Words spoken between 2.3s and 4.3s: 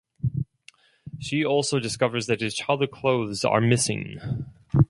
his childhood clothes are missing.